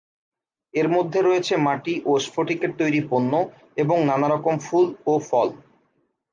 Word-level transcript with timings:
এর 0.73 0.87
মধ্যে 0.95 1.19
রয়েছে 1.21 1.53
মাটি 1.65 1.93
ও 2.05 2.21
স্ফটিকের 2.25 2.71
তৈরি 2.79 3.01
পণ্য 3.09 3.31
এবং 3.77 3.97
নানারকম 4.09 4.55
ফুল 4.65 4.85
ও 5.05 5.13
ফল। 5.29 5.47